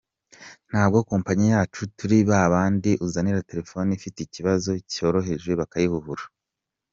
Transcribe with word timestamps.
Ntabwo 0.69 0.97
kompanyi 1.11 1.45
yacu 1.53 1.81
turi 1.97 2.17
babandi 2.31 2.91
uzanira 3.05 3.45
telefoni 3.49 3.89
ifite 3.97 4.17
ikibazo 4.21 4.69
cyoroheje 4.91 5.51
bakayihuhura. 5.59 6.25